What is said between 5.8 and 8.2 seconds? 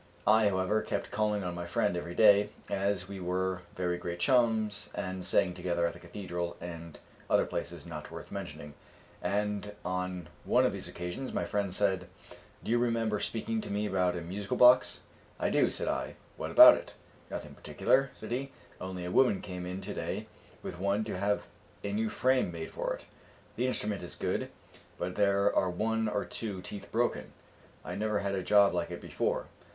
at the cathedral, and other places not